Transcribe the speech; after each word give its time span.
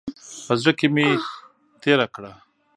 په 0.45 0.53
زړه 0.61 0.71
کې 0.79 0.87
مې 0.93 1.07
تېره 1.81 2.07
کړه. 2.15 2.31